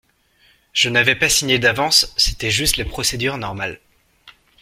Je 0.73 0.89
n’avais 0.89 1.13
pas 1.15 1.29
signé 1.29 1.59
d’avance, 1.59 2.11
c’était 2.17 2.49
juste 2.49 2.77
la 2.77 2.85
procédure 2.85 3.37
normale. 3.37 3.79